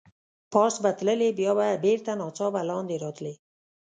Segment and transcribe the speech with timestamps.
[0.51, 3.33] پاس به تللې، بیا به بېرته ناڅاپه لاندې راتلې.